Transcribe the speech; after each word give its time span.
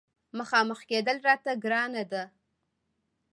مخامخ 0.37 0.79
کېدل 0.89 1.17
راته 1.27 1.51
ګرانه 1.63 2.03
دي. 2.11 2.23